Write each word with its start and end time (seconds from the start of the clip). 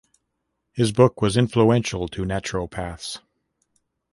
His 0.71 0.91
book 0.91 1.21
was 1.21 1.37
influential 1.37 2.07
to 2.07 2.23
naturopaths. 2.23 3.19